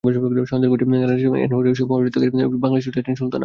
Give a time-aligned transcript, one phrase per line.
[0.03, 0.69] স্বজনদের
[0.71, 2.27] খোঁজে নেদারল্যান্ডসের এইনট হেভেন শহর থেকে
[2.63, 3.39] বাংলাদেশে ছুটে আসেন সুলতানা।